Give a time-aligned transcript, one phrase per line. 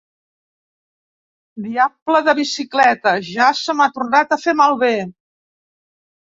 [1.65, 4.91] Diable de bicicleta: ja se m'ha tornat a fer malbé!